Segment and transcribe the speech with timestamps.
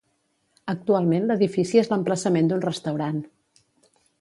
[0.73, 3.21] Actualment l'edifici és l'emplaçament d'un restaurant.